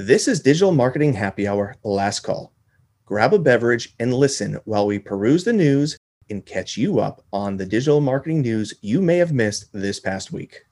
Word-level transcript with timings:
This 0.00 0.28
is 0.28 0.38
Digital 0.38 0.70
Marketing 0.70 1.12
Happy 1.12 1.48
Hour 1.48 1.74
Last 1.82 2.20
Call. 2.20 2.52
Grab 3.04 3.34
a 3.34 3.38
beverage 3.40 3.96
and 3.98 4.14
listen 4.14 4.56
while 4.64 4.86
we 4.86 5.00
peruse 5.00 5.42
the 5.42 5.52
news 5.52 5.98
and 6.30 6.46
catch 6.46 6.76
you 6.76 7.00
up 7.00 7.24
on 7.32 7.56
the 7.56 7.66
digital 7.66 8.00
marketing 8.00 8.42
news 8.42 8.72
you 8.80 9.00
may 9.00 9.16
have 9.16 9.32
missed 9.32 9.72
this 9.72 9.98
past 9.98 10.30
week. 10.30 10.62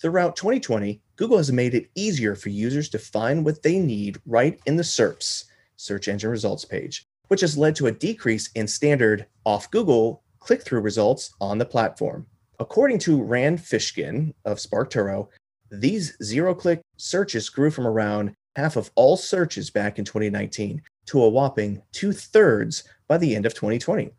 Throughout 0.00 0.36
2020, 0.36 1.00
Google 1.16 1.38
has 1.38 1.50
made 1.50 1.74
it 1.74 1.90
easier 1.96 2.36
for 2.36 2.50
users 2.50 2.88
to 2.90 3.00
find 3.00 3.44
what 3.44 3.64
they 3.64 3.80
need 3.80 4.18
right 4.26 4.60
in 4.64 4.76
the 4.76 4.84
SERPs, 4.84 5.46
search 5.74 6.06
engine 6.06 6.30
results 6.30 6.64
page, 6.64 7.04
which 7.26 7.40
has 7.40 7.58
led 7.58 7.74
to 7.76 7.88
a 7.88 7.92
decrease 7.92 8.48
in 8.54 8.68
standard 8.68 9.26
off 9.44 9.68
Google 9.72 10.22
click 10.38 10.62
through 10.62 10.82
results 10.82 11.34
on 11.40 11.58
the 11.58 11.64
platform. 11.64 12.26
According 12.60 13.00
to 13.00 13.20
Rand 13.20 13.58
Fishkin 13.58 14.34
of 14.44 14.58
SparkToro, 14.58 15.26
these 15.72 16.16
zero 16.22 16.54
click 16.54 16.80
searches 16.96 17.48
grew 17.48 17.72
from 17.72 17.86
around 17.86 18.34
half 18.54 18.76
of 18.76 18.92
all 18.94 19.16
searches 19.16 19.68
back 19.68 19.98
in 19.98 20.04
2019 20.04 20.80
to 21.06 21.22
a 21.24 21.28
whopping 21.28 21.82
two 21.90 22.12
thirds 22.12 22.84
by 23.08 23.18
the 23.18 23.34
end 23.34 23.46
of 23.46 23.54
2020. 23.54 24.12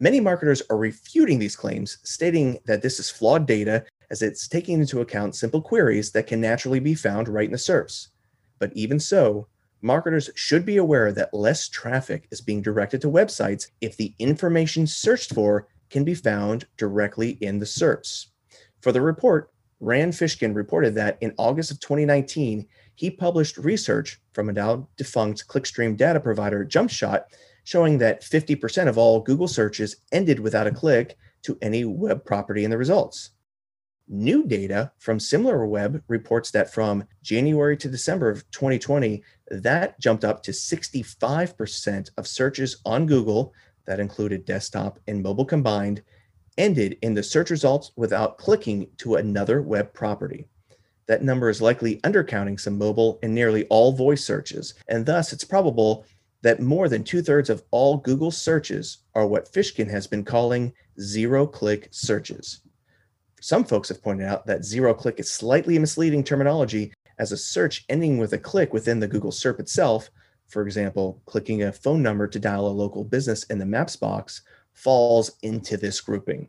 Many 0.00 0.20
marketers 0.20 0.62
are 0.68 0.76
refuting 0.76 1.38
these 1.38 1.56
claims, 1.56 1.98
stating 2.02 2.58
that 2.66 2.82
this 2.82 2.98
is 2.98 3.10
flawed 3.10 3.46
data 3.46 3.84
as 4.10 4.22
it's 4.22 4.48
taking 4.48 4.80
into 4.80 5.00
account 5.00 5.34
simple 5.34 5.60
queries 5.60 6.12
that 6.12 6.26
can 6.26 6.40
naturally 6.40 6.80
be 6.80 6.94
found 6.94 7.28
right 7.28 7.46
in 7.46 7.52
the 7.52 7.58
SERPs. 7.58 8.08
But 8.58 8.72
even 8.74 8.98
so, 8.98 9.48
marketers 9.82 10.30
should 10.34 10.64
be 10.64 10.76
aware 10.76 11.12
that 11.12 11.34
less 11.34 11.68
traffic 11.68 12.26
is 12.30 12.40
being 12.40 12.62
directed 12.62 13.00
to 13.02 13.10
websites 13.10 13.66
if 13.80 13.96
the 13.96 14.14
information 14.18 14.86
searched 14.86 15.34
for 15.34 15.68
can 15.90 16.04
be 16.04 16.14
found 16.14 16.66
directly 16.76 17.38
in 17.40 17.58
the 17.58 17.66
SERPs. 17.66 18.26
For 18.80 18.92
the 18.92 19.00
report, 19.00 19.50
Rand 19.80 20.12
Fishkin 20.12 20.54
reported 20.54 20.94
that 20.96 21.18
in 21.20 21.34
August 21.38 21.70
of 21.70 21.80
2019, 21.80 22.66
he 22.96 23.10
published 23.10 23.56
research 23.58 24.20
from 24.32 24.48
a 24.48 24.52
now 24.52 24.88
defunct 24.96 25.46
clickstream 25.46 25.96
data 25.96 26.18
provider, 26.18 26.64
JumpShot, 26.64 27.24
showing 27.62 27.98
that 27.98 28.22
50% 28.22 28.88
of 28.88 28.98
all 28.98 29.20
Google 29.20 29.46
searches 29.46 29.96
ended 30.10 30.40
without 30.40 30.66
a 30.66 30.72
click 30.72 31.16
to 31.42 31.56
any 31.62 31.84
web 31.84 32.24
property 32.24 32.64
in 32.64 32.70
the 32.70 32.78
results. 32.78 33.30
New 34.10 34.46
data 34.46 34.90
from 34.98 35.18
SimilarWeb 35.18 36.02
reports 36.08 36.50
that 36.52 36.72
from 36.72 37.04
January 37.22 37.76
to 37.76 37.90
December 37.90 38.30
of 38.30 38.50
2020, 38.52 39.22
that 39.50 40.00
jumped 40.00 40.24
up 40.24 40.42
to 40.42 40.50
65% 40.50 42.10
of 42.16 42.26
searches 42.26 42.80
on 42.86 43.04
Google, 43.04 43.52
that 43.84 44.00
included 44.00 44.46
desktop 44.46 44.98
and 45.06 45.22
mobile 45.22 45.44
combined, 45.44 46.02
ended 46.56 46.96
in 47.02 47.12
the 47.12 47.22
search 47.22 47.50
results 47.50 47.92
without 47.96 48.38
clicking 48.38 48.88
to 48.96 49.16
another 49.16 49.60
web 49.60 49.92
property. 49.92 50.46
That 51.06 51.22
number 51.22 51.50
is 51.50 51.60
likely 51.60 52.00
undercounting 52.00 52.58
some 52.58 52.78
mobile 52.78 53.18
and 53.22 53.34
nearly 53.34 53.66
all 53.66 53.92
voice 53.92 54.24
searches, 54.24 54.72
and 54.88 55.04
thus 55.04 55.32
it's 55.34 55.44
probable 55.44 56.06
that 56.42 56.60
more 56.60 56.88
than 56.88 57.04
two 57.04 57.20
thirds 57.20 57.50
of 57.50 57.62
all 57.70 57.98
Google 57.98 58.30
searches 58.30 58.98
are 59.14 59.26
what 59.26 59.52
Fishkin 59.52 59.90
has 59.90 60.06
been 60.06 60.24
calling 60.24 60.72
zero 60.98 61.46
click 61.46 61.88
searches. 61.90 62.60
Some 63.40 63.64
folks 63.64 63.88
have 63.88 64.02
pointed 64.02 64.26
out 64.26 64.46
that 64.46 64.64
zero 64.64 64.94
click 64.94 65.20
is 65.20 65.32
slightly 65.32 65.78
misleading 65.78 66.24
terminology 66.24 66.92
as 67.18 67.32
a 67.32 67.36
search 67.36 67.84
ending 67.88 68.18
with 68.18 68.32
a 68.32 68.38
click 68.38 68.72
within 68.72 69.00
the 69.00 69.08
Google 69.08 69.30
SERP 69.30 69.60
itself, 69.60 70.10
for 70.46 70.62
example, 70.62 71.20
clicking 71.26 71.62
a 71.62 71.72
phone 71.72 72.02
number 72.02 72.26
to 72.26 72.38
dial 72.38 72.66
a 72.66 72.68
local 72.68 73.04
business 73.04 73.44
in 73.44 73.58
the 73.58 73.66
Maps 73.66 73.96
box, 73.96 74.42
falls 74.72 75.32
into 75.42 75.76
this 75.76 76.00
grouping. 76.00 76.48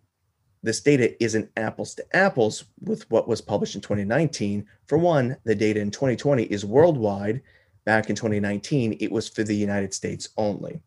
This 0.61 0.81
data 0.81 1.21
isn't 1.23 1.51
apples 1.57 1.95
to 1.95 2.15
apples 2.15 2.65
with 2.81 3.09
what 3.09 3.27
was 3.27 3.41
published 3.41 3.75
in 3.75 3.81
2019. 3.81 4.65
For 4.87 4.97
one, 4.97 5.37
the 5.43 5.55
data 5.55 5.79
in 5.79 5.91
2020 5.91 6.43
is 6.43 6.65
worldwide. 6.65 7.41
Back 7.85 8.09
in 8.09 8.15
2019, 8.15 8.97
it 8.99 9.11
was 9.11 9.29
for 9.29 9.43
the 9.43 9.55
United 9.55 9.93
States 9.93 10.29
only. 10.37 10.81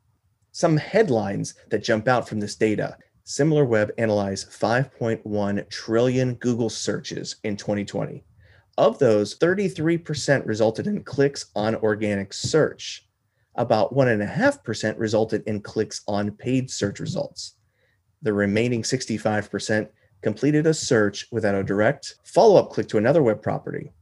Some 0.52 0.76
headlines 0.76 1.54
that 1.70 1.82
jump 1.82 2.06
out 2.06 2.28
from 2.28 2.38
this 2.38 2.54
data 2.54 2.98
SimilarWeb 3.24 3.90
analyzed 3.98 4.50
5.1 4.50 5.68
trillion 5.68 6.34
Google 6.34 6.70
searches 6.70 7.36
in 7.44 7.56
2020. 7.56 8.24
Of 8.78 8.98
those, 8.98 9.38
33% 9.38 10.46
resulted 10.46 10.86
in 10.86 11.04
clicks 11.04 11.46
on 11.54 11.76
organic 11.76 12.32
search. 12.32 13.06
About 13.54 13.94
1.5% 13.94 14.98
resulted 14.98 15.42
in 15.46 15.60
clicks 15.60 16.02
on 16.08 16.32
paid 16.32 16.70
search 16.70 16.98
results. 17.00 17.54
The 18.22 18.32
remaining 18.32 18.82
65% 18.82 19.88
completed 20.22 20.66
a 20.66 20.74
search 20.74 21.26
without 21.30 21.54
a 21.54 21.64
direct 21.64 22.14
follow 22.24 22.56
up 22.58 22.70
click 22.70 22.88
to 22.88 22.98
another 22.98 23.22
web 23.22 23.42
property. 23.42 23.92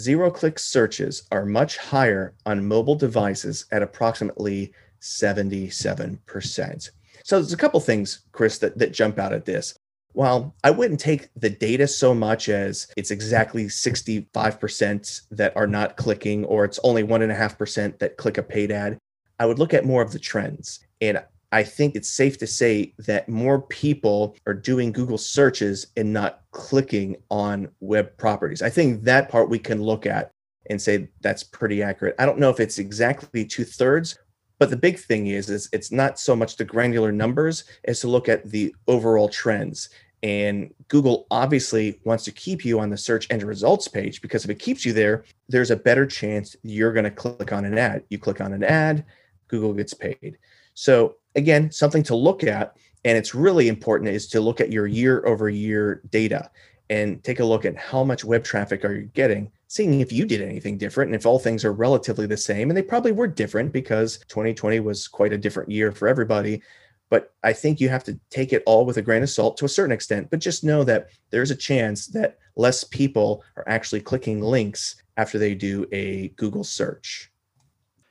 Zero 0.00 0.30
click 0.30 0.58
searches 0.58 1.24
are 1.30 1.44
much 1.44 1.76
higher 1.76 2.34
on 2.46 2.66
mobile 2.66 2.94
devices 2.94 3.66
at 3.70 3.82
approximately 3.82 4.72
77%. 5.00 6.90
So 7.28 7.38
there's 7.38 7.52
a 7.52 7.58
couple 7.58 7.78
things, 7.80 8.20
Chris, 8.32 8.56
that, 8.60 8.78
that 8.78 8.94
jump 8.94 9.18
out 9.18 9.34
at 9.34 9.44
this. 9.44 9.74
While 10.14 10.54
I 10.64 10.70
wouldn't 10.70 10.98
take 10.98 11.28
the 11.36 11.50
data 11.50 11.86
so 11.86 12.14
much 12.14 12.48
as 12.48 12.86
it's 12.96 13.10
exactly 13.10 13.66
65% 13.66 15.20
that 15.32 15.54
are 15.54 15.66
not 15.66 15.98
clicking, 15.98 16.46
or 16.46 16.64
it's 16.64 16.80
only 16.82 17.02
1.5% 17.04 17.98
that 17.98 18.16
click 18.16 18.38
a 18.38 18.42
paid 18.42 18.70
ad, 18.70 18.96
I 19.38 19.44
would 19.44 19.58
look 19.58 19.74
at 19.74 19.84
more 19.84 20.00
of 20.00 20.12
the 20.12 20.18
trends. 20.18 20.80
And 21.02 21.22
I 21.52 21.64
think 21.64 21.96
it's 21.96 22.08
safe 22.08 22.38
to 22.38 22.46
say 22.46 22.94
that 23.00 23.28
more 23.28 23.60
people 23.60 24.34
are 24.46 24.54
doing 24.54 24.90
Google 24.90 25.18
searches 25.18 25.88
and 25.98 26.10
not 26.14 26.40
clicking 26.52 27.14
on 27.30 27.68
web 27.80 28.16
properties. 28.16 28.62
I 28.62 28.70
think 28.70 29.02
that 29.02 29.28
part 29.28 29.50
we 29.50 29.58
can 29.58 29.82
look 29.82 30.06
at 30.06 30.30
and 30.70 30.80
say 30.80 31.10
that's 31.20 31.42
pretty 31.42 31.82
accurate. 31.82 32.14
I 32.18 32.24
don't 32.24 32.38
know 32.38 32.48
if 32.48 32.58
it's 32.58 32.78
exactly 32.78 33.44
two 33.44 33.64
thirds, 33.64 34.18
but 34.58 34.70
the 34.70 34.76
big 34.76 34.98
thing 34.98 35.28
is, 35.28 35.48
is 35.48 35.68
it's 35.72 35.92
not 35.92 36.18
so 36.18 36.34
much 36.34 36.56
the 36.56 36.64
granular 36.64 37.12
numbers 37.12 37.64
as 37.84 38.00
to 38.00 38.08
look 38.08 38.28
at 38.28 38.48
the 38.50 38.74
overall 38.86 39.28
trends. 39.28 39.88
And 40.22 40.74
Google 40.88 41.26
obviously 41.30 42.00
wants 42.04 42.24
to 42.24 42.32
keep 42.32 42.64
you 42.64 42.80
on 42.80 42.90
the 42.90 42.96
search 42.96 43.28
engine 43.30 43.48
results 43.48 43.86
page 43.86 44.20
because 44.20 44.44
if 44.44 44.50
it 44.50 44.58
keeps 44.58 44.84
you 44.84 44.92
there, 44.92 45.24
there's 45.48 45.70
a 45.70 45.76
better 45.76 46.06
chance 46.06 46.56
you're 46.62 46.92
going 46.92 47.04
to 47.04 47.10
click 47.10 47.52
on 47.52 47.64
an 47.64 47.78
ad. 47.78 48.02
You 48.10 48.18
click 48.18 48.40
on 48.40 48.52
an 48.52 48.64
ad, 48.64 49.04
Google 49.46 49.72
gets 49.74 49.94
paid. 49.94 50.38
So 50.74 51.16
again, 51.36 51.70
something 51.70 52.02
to 52.04 52.16
look 52.16 52.42
at. 52.42 52.76
And 53.04 53.16
it's 53.16 53.34
really 53.34 53.68
important 53.68 54.10
is 54.10 54.26
to 54.28 54.40
look 54.40 54.60
at 54.60 54.72
your 54.72 54.88
year 54.88 55.24
over 55.24 55.48
year 55.48 56.02
data 56.10 56.50
and 56.90 57.22
take 57.22 57.38
a 57.38 57.44
look 57.44 57.64
at 57.64 57.76
how 57.76 58.02
much 58.02 58.24
web 58.24 58.42
traffic 58.42 58.84
are 58.84 58.94
you 58.94 59.10
getting 59.14 59.52
seeing 59.68 60.00
if 60.00 60.10
you 60.10 60.24
did 60.24 60.40
anything 60.40 60.78
different 60.78 61.10
and 61.10 61.14
if 61.14 61.26
all 61.26 61.38
things 61.38 61.64
are 61.64 61.72
relatively 61.72 62.26
the 62.26 62.36
same. 62.36 62.70
And 62.70 62.76
they 62.76 62.82
probably 62.82 63.12
were 63.12 63.26
different 63.26 63.72
because 63.72 64.18
2020 64.28 64.80
was 64.80 65.06
quite 65.06 65.32
a 65.32 65.38
different 65.38 65.70
year 65.70 65.92
for 65.92 66.08
everybody. 66.08 66.62
But 67.10 67.32
I 67.42 67.52
think 67.52 67.80
you 67.80 67.88
have 67.88 68.04
to 68.04 68.18
take 68.30 68.52
it 68.52 68.62
all 68.66 68.84
with 68.84 68.96
a 68.96 69.02
grain 69.02 69.22
of 69.22 69.30
salt 69.30 69.56
to 69.58 69.64
a 69.64 69.68
certain 69.68 69.92
extent, 69.92 70.28
but 70.30 70.40
just 70.40 70.64
know 70.64 70.84
that 70.84 71.08
there's 71.30 71.50
a 71.50 71.56
chance 71.56 72.06
that 72.08 72.38
less 72.56 72.84
people 72.84 73.44
are 73.56 73.64
actually 73.66 74.00
clicking 74.00 74.40
links 74.40 75.02
after 75.16 75.38
they 75.38 75.54
do 75.54 75.86
a 75.92 76.28
Google 76.36 76.64
search. 76.64 77.30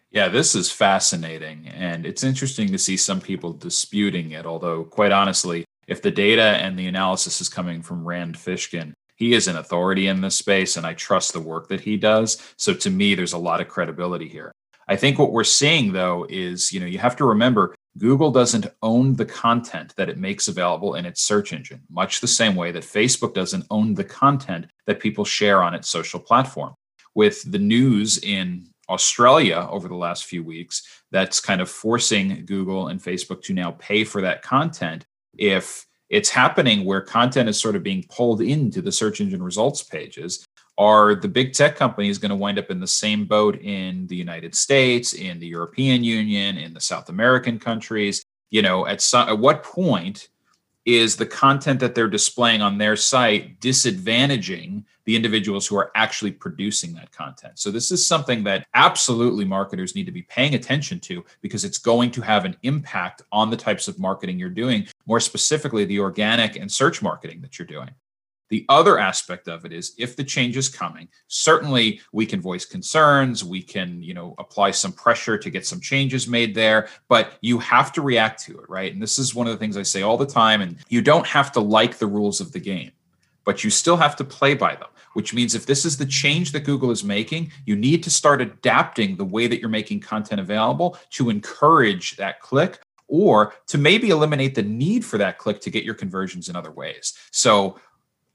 Yeah, 0.10 0.30
this 0.30 0.56
is 0.56 0.72
fascinating. 0.72 1.68
And 1.68 2.06
it's 2.06 2.24
interesting 2.24 2.72
to 2.72 2.78
see 2.78 2.98
some 2.98 3.22
people 3.22 3.54
disputing 3.54 4.32
it. 4.32 4.46
Although, 4.46 4.84
quite 4.84 5.12
honestly, 5.12 5.66
if 5.88 6.02
the 6.02 6.12
data 6.12 6.42
and 6.42 6.78
the 6.78 6.88
analysis 6.88 7.40
is 7.42 7.50
coming 7.50 7.82
from 7.82 8.08
Rand 8.08 8.36
Fishkin, 8.36 8.94
he 9.18 9.34
is 9.34 9.48
an 9.48 9.58
authority 9.58 10.08
in 10.08 10.22
this 10.22 10.36
space 10.36 10.78
and 10.78 10.86
I 10.86 10.94
trust 10.94 11.34
the 11.34 11.42
work 11.42 11.68
that 11.68 11.82
he 11.82 11.98
does. 11.98 12.42
So 12.56 12.74
to 12.76 12.90
me, 12.90 13.16
there's 13.16 13.34
a 13.34 13.38
lot 13.38 13.60
of 13.60 13.68
credibility 13.68 14.30
here. 14.30 14.52
I 14.88 14.96
think 14.96 15.20
what 15.20 15.34
we're 15.34 15.44
seeing 15.44 15.92
though 15.92 16.26
is, 16.30 16.72
you 16.72 16.80
know, 16.80 16.86
you 16.86 17.00
have 17.00 17.18
to 17.18 17.26
remember 17.26 17.76
Google 17.98 18.32
doesn't 18.32 18.68
own 18.84 19.16
the 19.16 19.26
content 19.26 19.94
that 19.98 20.08
it 20.08 20.20
makes 20.20 20.48
available 20.48 20.96
in 20.96 21.06
its 21.06 21.24
search 21.24 21.52
engine, 21.52 21.82
much 21.90 22.22
the 22.22 22.28
same 22.28 22.56
way 22.56 22.72
that 22.72 22.84
Facebook 22.84 23.34
doesn't 23.34 23.66
own 23.72 23.96
the 23.96 24.04
content 24.04 24.68
that 24.86 25.00
people 25.00 25.26
share 25.26 25.64
on 25.64 25.74
its 25.74 25.90
social 25.90 26.20
platform. 26.20 26.76
With 27.16 27.52
the 27.52 27.58
news 27.58 28.20
in 28.20 28.68
Australia 28.88 29.68
over 29.70 29.88
the 29.88 29.96
last 29.96 30.26
few 30.26 30.44
weeks 30.44 30.84
that's 31.12 31.42
kind 31.42 31.60
of 31.60 31.70
forcing 31.70 32.46
Google 32.46 32.88
and 32.88 33.02
Facebook 33.02 33.42
to 33.44 33.54
now 33.54 33.72
pay 33.72 34.04
for 34.04 34.22
that 34.22 34.44
content 34.44 35.06
if 35.38 35.86
it's 36.10 36.30
happening 36.30 36.86
where 36.86 37.02
content 37.02 37.50
is 37.50 37.60
sort 37.60 37.76
of 37.76 37.84
being 37.84 38.06
pulled 38.10 38.42
into 38.42 38.82
the 38.82 38.92
search 38.92 39.22
engine 39.22 39.44
results 39.44 39.84
pages 39.84 40.46
are 40.78 41.16
the 41.16 41.28
big 41.28 41.54
tech 41.54 41.76
companies 41.76 42.18
going 42.18 42.30
to 42.30 42.36
wind 42.36 42.60
up 42.60 42.70
in 42.70 42.80
the 42.80 42.88
same 42.88 43.26
boat 43.26 43.60
in 43.62 44.06
the 44.08 44.16
United 44.16 44.54
States, 44.54 45.14
in 45.14 45.40
the 45.40 45.48
European 45.48 46.04
Union, 46.04 46.58
in 46.58 46.74
the 46.74 46.80
South 46.80 47.10
American 47.10 47.58
countries? 47.58 48.24
You 48.52 48.62
know, 48.62 48.86
at 48.86 49.02
some, 49.02 49.28
at 49.28 49.40
what 49.40 49.64
point 49.64 50.30
is 50.88 51.18
the 51.18 51.26
content 51.26 51.82
that 51.82 51.94
they're 51.94 52.08
displaying 52.08 52.62
on 52.62 52.78
their 52.78 52.96
site 52.96 53.60
disadvantaging 53.60 54.86
the 55.04 55.18
individuals 55.18 55.68
who 55.68 55.76
are 55.76 55.92
actually 55.96 56.32
producing 56.32 56.94
that 56.94 57.12
content. 57.12 57.60
So, 57.60 57.70
this 57.72 57.92
is 57.92 58.08
something 58.08 58.44
that 58.46 58.66
absolutely 58.74 59.44
marketers 59.44 59.96
need 59.96 60.06
to 60.06 60.12
be 60.14 60.22
paying 60.24 60.56
attention 60.56 61.02
to 61.02 61.26
because 61.42 61.66
it's 61.66 61.78
going 61.78 62.12
to 62.12 62.22
have 62.22 62.46
an 62.46 62.56
impact 62.64 63.22
on 63.34 63.50
the 63.50 63.58
types 63.58 63.90
of 63.90 64.00
marketing 64.00 64.40
you're 64.40 64.50
doing, 64.50 64.88
more 65.06 65.20
specifically, 65.20 65.84
the 65.84 66.00
organic 66.00 66.56
and 66.56 66.72
search 66.72 67.02
marketing 67.02 67.42
that 67.42 67.60
you're 67.60 67.68
doing. 67.68 67.90
The 68.50 68.66
other 68.70 68.98
aspect 68.98 69.48
of 69.48 69.66
it 69.66 69.74
is 69.74 69.94
if 69.98 70.16
the 70.16 70.24
change 70.24 70.56
is 70.56 70.70
coming, 70.70 71.10
certainly 71.28 72.02
we 72.14 72.26
can 72.26 72.42
voice 72.42 72.66
concerns, 72.66 73.44
we 73.44 73.62
can, 73.62 74.02
you 74.02 74.14
know, 74.14 74.36
apply 74.38 74.72
some 74.72 74.94
pressure 74.94 75.38
to 75.38 75.50
get 75.50 75.66
some 75.66 75.82
changes 75.82 76.28
made 76.28 76.56
there, 76.56 76.88
but 77.10 77.34
you 77.42 77.60
have 77.60 77.92
to 77.94 78.02
react 78.02 78.44
to 78.46 78.58
it, 78.60 78.70
right? 78.70 78.94
And 78.94 79.02
this 79.02 79.20
is 79.20 79.36
one 79.36 79.48
of 79.48 79.54
the 79.54 79.60
things 79.60 79.76
I 79.76 79.84
say 79.84 80.02
all 80.02 80.18
the 80.18 80.26
time 80.26 80.62
and 80.62 80.78
you 80.90 81.02
don't 81.02 81.28
have 81.28 81.52
to 81.54 81.60
like 81.60 81.98
the 81.98 82.08
rules 82.08 82.40
of 82.40 82.52
the 82.52 82.60
game, 82.60 82.92
but 83.44 83.64
you 83.64 83.70
still 83.70 83.98
have 83.98 84.16
to 84.18 84.24
play 84.24 84.54
by 84.54 84.76
them, 84.76 84.90
which 85.14 85.34
means 85.34 85.54
if 85.54 85.66
this 85.66 85.84
is 85.84 85.98
the 85.98 86.06
change 86.06 86.52
that 86.54 86.62
Google 86.62 86.92
is 86.92 87.04
making, 87.04 87.52
you 87.66 87.76
need 87.76 88.04
to 88.04 88.10
start 88.10 88.42
adapting 88.42 89.18
the 89.18 89.26
way 89.26 89.48
that 89.48 89.60
you're 89.60 89.70
making 89.70 90.00
content 90.00 90.40
available 90.40 90.98
to 91.12 91.30
encourage 91.30 92.16
that 92.16 92.40
click 92.40 92.80
or 93.08 93.54
to 93.68 93.78
maybe 93.78 94.10
eliminate 94.10 94.56
the 94.56 94.62
need 94.62 95.04
for 95.04 95.18
that 95.18 95.38
click 95.38 95.62
to 95.62 95.70
get 95.70 95.84
your 95.84 95.96
conversions 95.96 96.50
in 96.50 96.56
other 96.56 96.72
ways. 96.72 97.14
So 97.32 97.80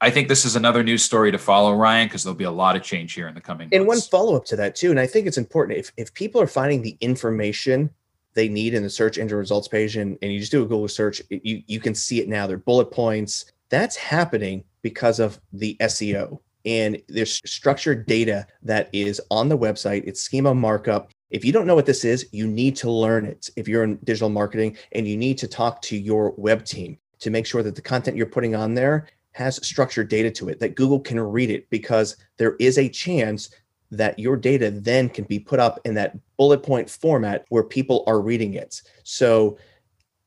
I 0.03 0.09
think 0.09 0.27
this 0.27 0.43
is 0.43 0.57
another 0.57 0.83
news 0.83 1.01
story 1.01 1.31
to 1.31 1.37
follow, 1.37 1.73
Ryan, 1.73 2.09
because 2.09 2.23
there'll 2.23 2.35
be 2.35 2.43
a 2.43 2.51
lot 2.51 2.75
of 2.75 2.83
change 2.83 3.13
here 3.13 3.29
in 3.29 3.33
the 3.33 3.39
coming. 3.39 3.69
And 3.71 3.85
months. 3.85 4.03
one 4.03 4.09
follow 4.09 4.35
up 4.35 4.43
to 4.45 4.57
that 4.57 4.75
too, 4.75 4.91
and 4.91 4.99
I 4.99 5.07
think 5.07 5.27
it's 5.27 5.37
important 5.37 5.79
if 5.79 5.93
if 5.95 6.13
people 6.13 6.41
are 6.41 6.47
finding 6.47 6.81
the 6.81 6.97
information 6.99 7.89
they 8.33 8.49
need 8.49 8.73
in 8.73 8.83
the 8.83 8.89
search 8.89 9.17
engine 9.17 9.37
results 9.37 9.69
page, 9.69 9.95
and, 9.95 10.17
and 10.21 10.33
you 10.33 10.41
just 10.41 10.51
do 10.51 10.61
a 10.61 10.65
Google 10.65 10.89
search, 10.89 11.21
you 11.29 11.63
you 11.67 11.79
can 11.79 11.95
see 11.95 12.19
it 12.19 12.27
now. 12.27 12.45
They're 12.45 12.57
bullet 12.57 12.91
points. 12.91 13.45
That's 13.69 13.95
happening 13.95 14.65
because 14.81 15.21
of 15.21 15.39
the 15.53 15.77
SEO 15.79 16.39
and 16.65 17.01
there's 17.07 17.41
structured 17.45 18.05
data 18.05 18.47
that 18.61 18.89
is 18.93 19.21
on 19.31 19.49
the 19.49 19.57
website. 19.57 20.03
It's 20.05 20.21
schema 20.21 20.53
markup. 20.53 21.11
If 21.29 21.43
you 21.43 21.51
don't 21.51 21.67
know 21.67 21.75
what 21.75 21.85
this 21.85 22.05
is, 22.05 22.27
you 22.31 22.47
need 22.47 22.75
to 22.77 22.91
learn 22.91 23.25
it. 23.25 23.49
If 23.55 23.67
you're 23.67 23.83
in 23.83 23.97
digital 24.03 24.29
marketing, 24.29 24.77
and 24.91 25.07
you 25.07 25.17
need 25.17 25.37
to 25.39 25.47
talk 25.47 25.81
to 25.83 25.97
your 25.97 26.31
web 26.37 26.63
team 26.65 26.97
to 27.19 27.29
make 27.29 27.45
sure 27.45 27.63
that 27.63 27.75
the 27.75 27.81
content 27.81 28.17
you're 28.17 28.25
putting 28.25 28.55
on 28.55 28.73
there 28.73 29.07
has 29.33 29.65
structured 29.65 30.07
data 30.07 30.31
to 30.31 30.49
it, 30.49 30.59
that 30.59 30.75
Google 30.75 30.99
can 30.99 31.19
read 31.19 31.49
it 31.49 31.69
because 31.69 32.17
there 32.37 32.55
is 32.59 32.77
a 32.77 32.89
chance 32.89 33.49
that 33.91 34.17
your 34.17 34.35
data 34.35 34.71
then 34.71 35.09
can 35.09 35.25
be 35.25 35.39
put 35.39 35.59
up 35.59 35.79
in 35.85 35.93
that 35.93 36.17
bullet 36.37 36.63
point 36.63 36.89
format 36.89 37.45
where 37.49 37.63
people 37.63 38.03
are 38.07 38.21
reading 38.21 38.55
it. 38.55 38.81
So 39.03 39.57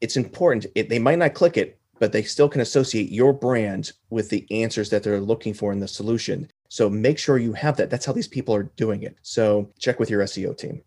it's 0.01 0.17
important. 0.17 0.67
It, 0.75 0.89
they 0.89 0.99
might 0.99 1.19
not 1.19 1.35
click 1.35 1.57
it, 1.57 1.79
but 1.99 2.13
they 2.13 2.23
still 2.23 2.49
can 2.49 2.61
associate 2.61 3.11
your 3.11 3.33
brand 3.33 3.93
with 4.11 4.29
the 4.29 4.47
answers 4.51 4.91
that 4.91 5.03
they're 5.03 5.21
looking 5.21 5.55
for 5.55 5.73
in 5.73 5.81
the 5.81 5.89
solution. 5.89 6.49
So 6.69 6.89
make 6.91 7.19
sure 7.19 7.39
you 7.39 7.53
have 7.55 7.77
that. 7.77 7.91
That's 7.91 8.07
how 8.07 8.13
these 8.13 8.29
people 8.29 8.55
are 8.55 8.65
doing 8.77 9.03
it. 9.03 9.17
So 9.23 9.71
check 9.79 9.99
with 9.99 10.11
your 10.11 10.23
SEO 10.23 10.57
team. 10.57 10.83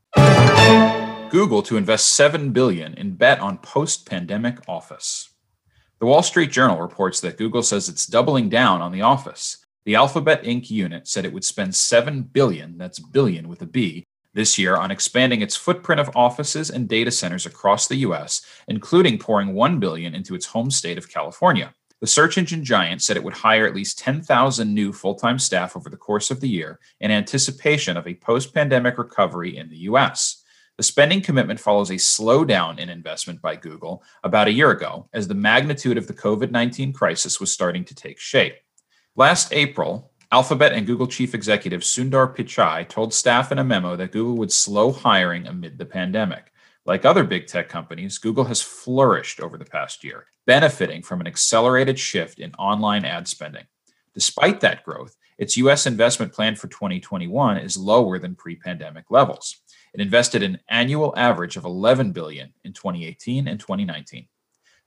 Google 1.30 1.62
to 1.63 1.77
invest 1.77 2.13
7 2.16 2.51
billion 2.51 2.94
in 2.95 3.16
bet 3.16 3.39
on 3.39 3.60
post-pandemic 3.60 4.60
office. 4.68 5.29
The 6.00 6.06
Wall 6.06 6.24
Street 6.24 6.50
Journal 6.50 6.80
reports 6.80 7.19
that 7.19 7.38
Google 7.38 7.62
says 7.62 7.90
it's 7.90 8.06
doubling 8.06 8.48
down 8.48 8.81
on 8.81 8.94
the 8.94 9.01
office. 9.01 9.57
The 9.84 9.96
Alphabet 9.96 10.44
Inc. 10.44 10.69
unit 10.69 11.10
said 11.10 11.25
it 11.25 11.34
would 11.34 11.44
spend 11.44 11.75
7 11.75 12.22
billion, 12.22 12.78
that's 12.78 13.00
billion 13.00 13.50
with 13.50 13.62
a 13.63 13.66
B, 13.66 14.06
this 14.34 14.57
year 14.57 14.78
on 14.78 14.92
expanding 14.92 15.42
its 15.42 15.57
footprint 15.57 16.00
of 16.00 16.16
offices 16.16 16.69
and 16.69 16.88
data 16.88 17.12
centers 17.12 17.46
across 17.46 17.86
the 17.86 17.98
US, 17.98 18.42
including 18.69 19.18
pouring 19.18 19.54
1 19.54 19.78
billion 19.81 20.16
into 20.16 20.36
its 20.36 20.46
home 20.46 20.72
state 20.72 20.98
of 20.98 21.12
California. 21.12 21.74
The 22.00 22.07
search 22.07 22.38
engine 22.38 22.63
giant 22.63 23.02
said 23.02 23.18
it 23.18 23.24
would 23.25 23.34
hire 23.34 23.68
at 23.68 23.75
least 23.75 24.00
10,000 24.00 24.74
new 24.74 24.94
full-time 24.94 25.38
staff 25.38 25.75
over 25.75 25.90
the 25.90 25.98
course 25.98 26.31
of 26.31 26.40
the 26.40 26.48
year 26.48 26.80
in 27.02 27.12
anticipation 27.12 27.98
of 27.98 28.07
a 28.07 28.16
post-pandemic 28.16 28.98
recovery 28.98 29.57
in 29.57 29.69
the 29.69 29.80
US. 29.80 30.45
The 30.80 30.84
spending 30.84 31.20
commitment 31.20 31.60
follows 31.60 31.90
a 31.90 31.96
slowdown 31.96 32.80
in 32.80 32.88
investment 32.88 33.42
by 33.42 33.58
Google 33.58 34.02
about 34.24 34.48
a 34.48 34.54
year 34.54 34.72
ago 34.72 35.10
as 35.12 35.28
the 35.28 35.34
magnitude 35.34 35.98
of 35.98 36.08
the 36.08 36.14
COVID 36.14 36.52
19 36.52 36.94
crisis 36.94 37.38
was 37.38 37.52
starting 37.52 37.84
to 37.84 37.94
take 37.94 38.18
shape. 38.18 38.56
Last 39.18 39.52
April, 39.52 40.14
Alphabet 40.31 40.72
and 40.72 40.88
Google 40.88 41.06
chief 41.06 41.36
executive 41.36 41.81
Sundar 41.81 42.34
Pichai 42.34 42.88
told 42.88 43.14
staff 43.14 43.52
in 43.52 43.60
a 43.60 43.64
memo 43.66 43.98
that 43.98 44.14
Google 44.14 44.38
would 44.38 44.54
slow 44.54 44.94
hiring 44.94 45.48
amid 45.48 45.78
the 45.78 45.86
pandemic. 45.86 46.54
Like 46.86 47.04
other 47.04 47.26
big 47.26 47.48
tech 47.48 47.68
companies, 47.68 48.18
Google 48.18 48.46
has 48.46 48.62
flourished 48.62 49.42
over 49.42 49.58
the 49.58 49.66
past 49.66 50.02
year, 50.06 50.28
benefiting 50.48 51.04
from 51.04 51.20
an 51.20 51.28
accelerated 51.28 52.00
shift 52.00 52.40
in 52.40 52.54
online 52.54 53.04
ad 53.04 53.28
spending. 53.28 53.66
Despite 54.14 54.62
that 54.62 54.86
growth, 54.86 55.18
its 55.38 55.58
US 55.58 55.86
investment 55.86 56.31
plan 56.31 56.56
for 56.56 56.70
2021 56.70 57.58
is 57.58 57.76
lower 57.76 58.18
than 58.18 58.34
pre 58.34 58.56
pandemic 58.56 59.12
levels. 59.12 59.58
It 59.94 60.02
invested 60.02 60.44
an 60.44 60.60
annual 60.70 61.14
average 61.18 61.58
of 61.58 61.66
11 61.66 62.12
billion 62.12 62.54
in 62.64 62.74
2018 62.74 63.48
and 63.48 63.60
2019. 63.60 64.28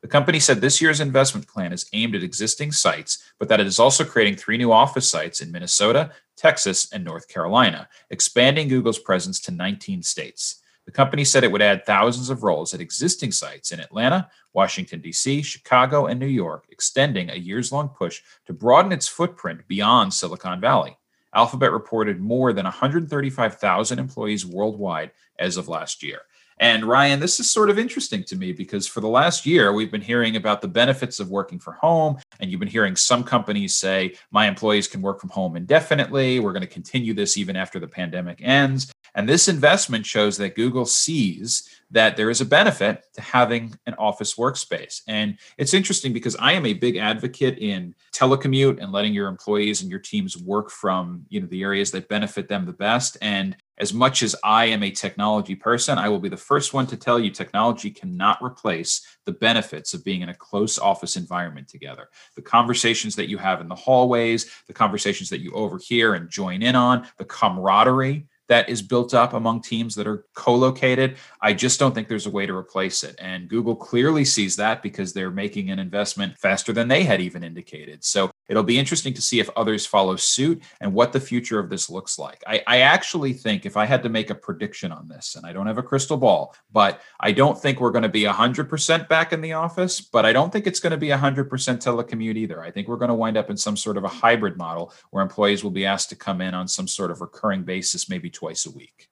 The 0.02 0.08
company 0.08 0.40
said 0.40 0.60
this 0.60 0.80
year's 0.80 1.00
investment 1.00 1.46
plan 1.46 1.72
is 1.72 1.86
aimed 1.92 2.16
at 2.16 2.24
existing 2.24 2.72
sites, 2.72 3.22
but 3.38 3.48
that 3.48 3.60
it 3.60 3.66
is 3.68 3.78
also 3.78 4.04
creating 4.04 4.34
three 4.34 4.56
new 4.56 4.72
office 4.72 5.08
sites 5.08 5.40
in 5.40 5.52
Minnesota, 5.52 6.10
Texas, 6.36 6.92
and 6.92 7.04
North 7.04 7.28
Carolina, 7.28 7.88
expanding 8.10 8.66
Google's 8.66 8.98
presence 8.98 9.38
to 9.40 9.52
19 9.52 10.02
states. 10.02 10.60
The 10.86 10.92
company 10.92 11.24
said 11.24 11.44
it 11.44 11.52
would 11.52 11.62
add 11.62 11.86
thousands 11.86 12.30
of 12.30 12.42
roles 12.42 12.74
at 12.74 12.80
existing 12.80 13.30
sites 13.30 13.70
in 13.70 13.78
Atlanta, 13.78 14.28
Washington, 14.52 15.00
D.C., 15.00 15.42
Chicago, 15.42 16.06
and 16.06 16.18
New 16.18 16.26
York, 16.26 16.66
extending 16.70 17.30
a 17.30 17.36
years 17.36 17.70
long 17.70 17.88
push 17.88 18.22
to 18.46 18.52
broaden 18.52 18.90
its 18.90 19.06
footprint 19.06 19.68
beyond 19.68 20.12
Silicon 20.12 20.60
Valley. 20.60 20.96
Alphabet 21.34 21.72
reported 21.72 22.20
more 22.20 22.52
than 22.52 22.64
135,000 22.64 23.98
employees 23.98 24.44
worldwide 24.44 25.12
as 25.38 25.56
of 25.56 25.68
last 25.68 26.02
year. 26.02 26.22
And 26.58 26.84
Ryan, 26.84 27.20
this 27.20 27.40
is 27.40 27.50
sort 27.50 27.70
of 27.70 27.78
interesting 27.78 28.24
to 28.24 28.36
me 28.36 28.52
because 28.52 28.86
for 28.86 29.00
the 29.00 29.08
last 29.08 29.46
year, 29.46 29.72
we've 29.72 29.90
been 29.90 30.00
hearing 30.00 30.36
about 30.36 30.60
the 30.60 30.68
benefits 30.68 31.20
of 31.20 31.30
working 31.30 31.58
from 31.58 31.74
home. 31.74 32.18
And 32.40 32.50
you've 32.50 32.60
been 32.60 32.68
hearing 32.68 32.96
some 32.96 33.24
companies 33.24 33.76
say, 33.76 34.14
my 34.30 34.46
employees 34.46 34.88
can 34.88 35.02
work 35.02 35.20
from 35.20 35.30
home 35.30 35.56
indefinitely. 35.56 36.40
We're 36.40 36.52
going 36.52 36.62
to 36.62 36.66
continue 36.66 37.14
this 37.14 37.36
even 37.36 37.56
after 37.56 37.78
the 37.78 37.88
pandemic 37.88 38.40
ends. 38.42 38.92
And 39.14 39.28
this 39.28 39.48
investment 39.48 40.06
shows 40.06 40.38
that 40.38 40.54
Google 40.54 40.86
sees 40.86 41.68
that 41.90 42.16
there 42.16 42.30
is 42.30 42.40
a 42.40 42.46
benefit 42.46 43.04
to 43.12 43.20
having 43.20 43.78
an 43.86 43.94
office 43.98 44.36
workspace. 44.36 45.02
And 45.06 45.36
it's 45.58 45.74
interesting 45.74 46.14
because 46.14 46.34
I 46.36 46.52
am 46.52 46.64
a 46.64 46.72
big 46.72 46.96
advocate 46.96 47.58
in 47.58 47.94
telecommute 48.14 48.82
and 48.82 48.90
letting 48.90 49.12
your 49.12 49.28
employees 49.28 49.82
and 49.82 49.90
your 49.90 50.00
teams 50.00 50.38
work 50.38 50.70
from, 50.70 51.26
you 51.28 51.40
know, 51.40 51.46
the 51.46 51.62
areas 51.62 51.90
that 51.90 52.08
benefit 52.08 52.48
them 52.48 52.64
the 52.64 52.72
best. 52.72 53.18
And 53.20 53.56
as 53.82 53.92
much 53.92 54.22
as 54.22 54.36
I 54.44 54.66
am 54.66 54.84
a 54.84 54.92
technology 54.92 55.56
person, 55.56 55.98
I 55.98 56.08
will 56.08 56.20
be 56.20 56.28
the 56.28 56.36
first 56.36 56.72
one 56.72 56.86
to 56.86 56.96
tell 56.96 57.18
you 57.18 57.32
technology 57.32 57.90
cannot 57.90 58.40
replace 58.40 59.04
the 59.26 59.32
benefits 59.32 59.92
of 59.92 60.04
being 60.04 60.20
in 60.20 60.28
a 60.28 60.34
close 60.34 60.78
office 60.78 61.16
environment 61.16 61.66
together. 61.66 62.08
The 62.36 62.42
conversations 62.42 63.16
that 63.16 63.28
you 63.28 63.38
have 63.38 63.60
in 63.60 63.66
the 63.68 63.74
hallways, 63.74 64.48
the 64.68 64.72
conversations 64.72 65.30
that 65.30 65.40
you 65.40 65.50
overhear 65.50 66.14
and 66.14 66.30
join 66.30 66.62
in 66.62 66.76
on, 66.76 67.08
the 67.18 67.24
camaraderie 67.24 68.28
that 68.48 68.68
is 68.68 68.82
built 68.82 69.14
up 69.14 69.32
among 69.32 69.62
teams 69.62 69.94
that 69.94 70.06
are 70.06 70.26
co-located 70.34 71.16
i 71.40 71.54
just 71.54 71.78
don't 71.78 71.94
think 71.94 72.08
there's 72.08 72.26
a 72.26 72.30
way 72.30 72.44
to 72.44 72.54
replace 72.54 73.04
it 73.04 73.14
and 73.18 73.48
google 73.48 73.76
clearly 73.76 74.24
sees 74.24 74.56
that 74.56 74.82
because 74.82 75.12
they're 75.12 75.30
making 75.30 75.70
an 75.70 75.78
investment 75.78 76.36
faster 76.36 76.72
than 76.72 76.88
they 76.88 77.04
had 77.04 77.20
even 77.20 77.44
indicated 77.44 78.04
so 78.04 78.30
it'll 78.52 78.62
be 78.62 78.78
interesting 78.78 79.14
to 79.14 79.22
see 79.22 79.40
if 79.40 79.48
others 79.56 79.86
follow 79.86 80.14
suit 80.14 80.62
and 80.82 80.92
what 80.92 81.12
the 81.12 81.18
future 81.18 81.58
of 81.58 81.70
this 81.70 81.88
looks 81.88 82.18
like 82.18 82.42
I, 82.46 82.62
I 82.66 82.78
actually 82.80 83.32
think 83.32 83.64
if 83.64 83.76
i 83.76 83.86
had 83.86 84.02
to 84.02 84.08
make 84.08 84.28
a 84.28 84.34
prediction 84.34 84.92
on 84.92 85.08
this 85.08 85.34
and 85.34 85.46
i 85.46 85.52
don't 85.52 85.66
have 85.66 85.78
a 85.78 85.82
crystal 85.82 86.18
ball 86.18 86.54
but 86.70 87.00
i 87.18 87.32
don't 87.32 87.58
think 87.58 87.80
we're 87.80 87.90
going 87.90 88.02
to 88.02 88.08
be 88.08 88.24
100% 88.24 89.08
back 89.08 89.32
in 89.32 89.40
the 89.40 89.54
office 89.54 90.00
but 90.02 90.26
i 90.26 90.32
don't 90.32 90.52
think 90.52 90.66
it's 90.66 90.80
going 90.80 90.90
to 90.90 90.96
be 90.96 91.08
100% 91.08 91.48
telecommute 91.48 92.36
either 92.36 92.62
i 92.62 92.70
think 92.70 92.88
we're 92.88 92.96
going 92.96 93.08
to 93.08 93.14
wind 93.14 93.36
up 93.36 93.48
in 93.48 93.56
some 93.56 93.76
sort 93.76 93.96
of 93.96 94.04
a 94.04 94.08
hybrid 94.08 94.56
model 94.56 94.92
where 95.10 95.22
employees 95.22 95.64
will 95.64 95.70
be 95.70 95.86
asked 95.86 96.10
to 96.10 96.16
come 96.16 96.42
in 96.42 96.52
on 96.54 96.68
some 96.68 96.86
sort 96.86 97.10
of 97.10 97.22
recurring 97.22 97.62
basis 97.62 98.08
maybe 98.08 98.30
twice 98.30 98.66
a 98.66 98.70
week. 98.70 99.08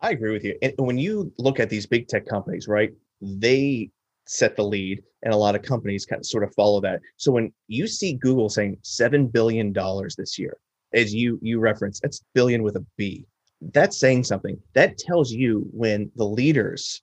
I 0.00 0.10
agree 0.10 0.32
with 0.32 0.44
you. 0.44 0.58
And 0.60 0.74
when 0.76 0.98
you 0.98 1.32
look 1.38 1.60
at 1.60 1.70
these 1.70 1.86
big 1.86 2.08
tech 2.08 2.26
companies, 2.26 2.68
right, 2.68 2.92
they 3.20 3.90
set 4.26 4.56
the 4.56 4.64
lead 4.64 5.02
and 5.22 5.32
a 5.32 5.36
lot 5.36 5.54
of 5.54 5.62
companies 5.62 6.06
kind 6.06 6.20
of 6.20 6.26
sort 6.26 6.44
of 6.44 6.54
follow 6.54 6.80
that. 6.80 7.00
So 7.16 7.32
when 7.32 7.52
you 7.68 7.86
see 7.86 8.14
Google 8.14 8.48
saying 8.48 8.78
7 8.82 9.28
billion 9.28 9.72
dollars 9.72 10.16
this 10.16 10.38
year, 10.38 10.56
as 10.92 11.14
you 11.14 11.38
you 11.42 11.58
reference, 11.60 12.00
that's 12.00 12.22
billion 12.34 12.62
with 12.62 12.76
a 12.76 12.86
B. 12.96 13.24
That's 13.72 13.98
saying 13.98 14.24
something. 14.24 14.58
That 14.74 14.98
tells 14.98 15.32
you 15.32 15.68
when 15.72 16.10
the 16.16 16.24
leaders 16.24 17.02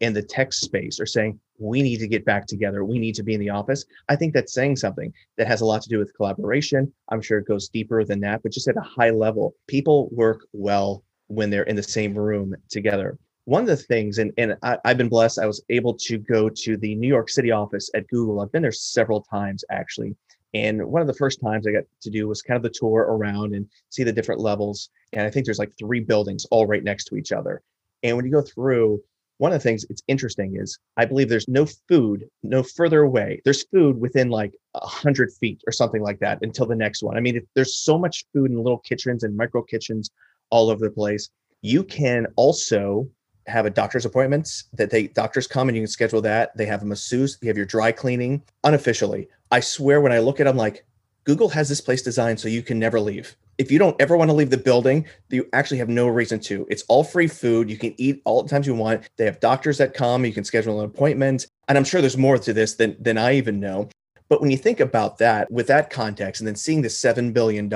in 0.00 0.12
the 0.12 0.22
tech 0.22 0.52
space 0.52 1.00
are 1.00 1.06
saying, 1.06 1.38
we 1.58 1.80
need 1.80 1.98
to 1.98 2.08
get 2.08 2.24
back 2.24 2.46
together. 2.46 2.84
We 2.84 2.98
need 2.98 3.14
to 3.14 3.22
be 3.22 3.34
in 3.34 3.40
the 3.40 3.50
office. 3.50 3.84
I 4.08 4.16
think 4.16 4.34
that's 4.34 4.52
saying 4.52 4.76
something 4.76 5.12
that 5.38 5.46
has 5.46 5.60
a 5.60 5.64
lot 5.64 5.80
to 5.82 5.88
do 5.88 5.98
with 5.98 6.14
collaboration. 6.16 6.92
I'm 7.10 7.22
sure 7.22 7.38
it 7.38 7.46
goes 7.46 7.68
deeper 7.68 8.04
than 8.04 8.20
that, 8.20 8.42
but 8.42 8.52
just 8.52 8.66
at 8.68 8.76
a 8.76 8.80
high 8.80 9.10
level, 9.10 9.54
people 9.68 10.08
work 10.10 10.46
well 10.52 11.04
when 11.28 11.50
they're 11.50 11.62
in 11.62 11.76
the 11.76 11.82
same 11.82 12.14
room 12.14 12.54
together. 12.68 13.16
One 13.44 13.62
of 13.62 13.68
the 13.68 13.76
things, 13.76 14.18
and, 14.18 14.32
and 14.38 14.56
I, 14.62 14.78
I've 14.84 14.98
been 14.98 15.08
blessed, 15.08 15.38
I 15.38 15.46
was 15.46 15.62
able 15.68 15.94
to 15.94 16.18
go 16.18 16.48
to 16.48 16.76
the 16.76 16.94
New 16.94 17.08
York 17.08 17.28
City 17.28 17.50
office 17.50 17.90
at 17.94 18.06
Google. 18.08 18.40
I've 18.40 18.52
been 18.52 18.62
there 18.62 18.72
several 18.72 19.22
times 19.22 19.64
actually. 19.70 20.14
And 20.54 20.84
one 20.86 21.00
of 21.00 21.08
the 21.08 21.14
first 21.14 21.40
times 21.40 21.66
I 21.66 21.72
got 21.72 21.84
to 22.02 22.10
do 22.10 22.28
was 22.28 22.42
kind 22.42 22.56
of 22.56 22.62
the 22.62 22.70
tour 22.70 23.06
around 23.08 23.54
and 23.54 23.66
see 23.88 24.04
the 24.04 24.12
different 24.12 24.40
levels. 24.40 24.90
And 25.12 25.22
I 25.22 25.30
think 25.30 25.46
there's 25.46 25.58
like 25.58 25.72
three 25.78 26.00
buildings 26.00 26.44
all 26.50 26.66
right 26.66 26.84
next 26.84 27.04
to 27.04 27.16
each 27.16 27.32
other. 27.32 27.62
And 28.02 28.16
when 28.16 28.26
you 28.26 28.32
go 28.32 28.42
through, 28.42 29.02
one 29.38 29.52
of 29.52 29.60
the 29.60 29.68
things 29.68 29.84
it's 29.88 30.02
interesting 30.06 30.56
is 30.56 30.78
I 30.96 31.04
believe 31.04 31.28
there's 31.28 31.48
no 31.48 31.66
food 31.88 32.28
no 32.42 32.62
further 32.62 33.00
away. 33.00 33.40
There's 33.44 33.64
food 33.64 33.98
within 33.98 34.28
like 34.28 34.54
a 34.74 34.86
hundred 34.86 35.32
feet 35.32 35.62
or 35.66 35.72
something 35.72 36.02
like 36.02 36.20
that 36.20 36.38
until 36.42 36.66
the 36.66 36.76
next 36.76 37.02
one. 37.02 37.16
I 37.16 37.20
mean, 37.20 37.44
there's 37.54 37.76
so 37.76 37.98
much 37.98 38.26
food 38.32 38.50
in 38.50 38.62
little 38.62 38.78
kitchens 38.78 39.24
and 39.24 39.36
micro 39.36 39.62
kitchens 39.62 40.10
all 40.50 40.70
over 40.70 40.84
the 40.84 40.94
place. 40.94 41.30
You 41.62 41.82
can 41.82 42.26
also 42.36 43.08
have 43.46 43.66
a 43.66 43.70
doctor's 43.70 44.04
appointments 44.04 44.64
that 44.74 44.90
they 44.90 45.08
doctors 45.08 45.46
come 45.46 45.68
and 45.68 45.76
you 45.76 45.82
can 45.82 45.88
schedule 45.88 46.20
that. 46.22 46.56
They 46.56 46.66
have 46.66 46.82
a 46.82 46.86
masseuse, 46.86 47.38
you 47.40 47.48
have 47.48 47.56
your 47.56 47.66
dry 47.66 47.92
cleaning 47.92 48.42
unofficially. 48.64 49.28
I 49.50 49.60
swear 49.60 50.00
when 50.00 50.12
I 50.12 50.18
look 50.18 50.40
at 50.40 50.44
them 50.44 50.56
like 50.56 50.84
Google 51.24 51.48
has 51.50 51.68
this 51.68 51.80
place 51.80 52.02
designed 52.02 52.40
so 52.40 52.48
you 52.48 52.62
can 52.62 52.78
never 52.78 53.00
leave 53.00 53.36
if 53.58 53.70
you 53.70 53.78
don't 53.78 54.00
ever 54.00 54.16
want 54.16 54.30
to 54.30 54.34
leave 54.34 54.50
the 54.50 54.56
building, 54.56 55.06
you 55.30 55.48
actually 55.52 55.78
have 55.78 55.88
no 55.88 56.08
reason 56.08 56.40
to. 56.40 56.66
It's 56.70 56.84
all 56.88 57.04
free 57.04 57.28
food. 57.28 57.70
You 57.70 57.76
can 57.76 57.94
eat 57.96 58.22
all 58.24 58.42
the 58.42 58.48
times 58.48 58.66
you 58.66 58.74
want. 58.74 59.08
They 59.16 59.24
have 59.24 59.40
doctors 59.40 59.78
that 59.78 59.94
come. 59.94 60.24
You 60.24 60.32
can 60.32 60.44
schedule 60.44 60.80
an 60.80 60.86
appointment. 60.86 61.46
And 61.68 61.76
I'm 61.76 61.84
sure 61.84 62.00
there's 62.00 62.16
more 62.16 62.38
to 62.38 62.52
this 62.52 62.74
than, 62.74 62.96
than 63.00 63.18
I 63.18 63.34
even 63.34 63.60
know. 63.60 63.88
But 64.28 64.40
when 64.40 64.50
you 64.50 64.56
think 64.56 64.80
about 64.80 65.18
that 65.18 65.50
with 65.50 65.66
that 65.66 65.90
context 65.90 66.40
and 66.40 66.48
then 66.48 66.56
seeing 66.56 66.82
the 66.82 66.88
$7 66.88 67.32
billion, 67.32 67.68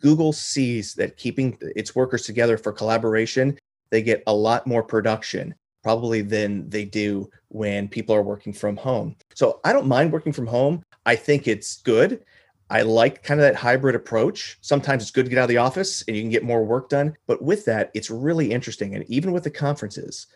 Google 0.00 0.32
sees 0.32 0.94
that 0.94 1.16
keeping 1.16 1.58
its 1.60 1.94
workers 1.94 2.22
together 2.22 2.56
for 2.56 2.72
collaboration, 2.72 3.58
they 3.90 4.02
get 4.02 4.22
a 4.26 4.34
lot 4.34 4.66
more 4.66 4.82
production 4.82 5.54
probably 5.82 6.20
than 6.20 6.68
they 6.68 6.84
do 6.84 7.30
when 7.48 7.88
people 7.88 8.14
are 8.14 8.22
working 8.22 8.52
from 8.52 8.76
home. 8.76 9.14
So 9.34 9.60
I 9.64 9.72
don't 9.72 9.86
mind 9.86 10.12
working 10.12 10.32
from 10.32 10.46
home. 10.46 10.84
I 11.04 11.14
think 11.14 11.46
it's 11.46 11.82
good. 11.82 12.24
I 12.68 12.82
like 12.82 13.22
kind 13.22 13.38
of 13.38 13.44
that 13.44 13.54
hybrid 13.54 13.94
approach. 13.94 14.58
Sometimes 14.60 15.02
it's 15.02 15.12
good 15.12 15.26
to 15.26 15.30
get 15.30 15.38
out 15.38 15.44
of 15.44 15.48
the 15.48 15.58
office 15.58 16.02
and 16.08 16.16
you 16.16 16.22
can 16.22 16.30
get 16.30 16.42
more 16.42 16.64
work 16.64 16.88
done. 16.88 17.16
But 17.28 17.40
with 17.40 17.64
that, 17.66 17.92
it's 17.94 18.10
really 18.10 18.50
interesting. 18.50 18.96
And 18.96 19.04
even 19.08 19.30
with 19.30 19.44
the 19.44 19.50
conferences, 19.50 20.26